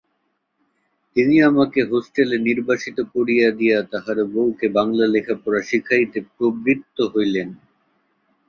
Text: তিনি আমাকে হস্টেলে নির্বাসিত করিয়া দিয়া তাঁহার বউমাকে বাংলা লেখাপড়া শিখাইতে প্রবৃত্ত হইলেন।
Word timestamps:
তিনি 1.15 1.35
আমাকে 1.41 1.79
হস্টেলে 1.83 2.37
নির্বাসিত 2.39 2.97
করিয়া 3.13 3.47
দিয়া 3.59 3.77
তাঁহার 3.91 4.17
বউমাকে 4.25 4.67
বাংলা 4.77 5.05
লেখাপড়া 5.07 5.61
শিখাইতে 5.69 6.19
প্রবৃত্ত 6.35 6.97
হইলেন। 7.13 7.49